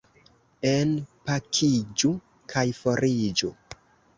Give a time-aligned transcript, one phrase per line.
[0.69, 2.11] Enpakiĝu
[2.55, 3.53] kaj foriĝu.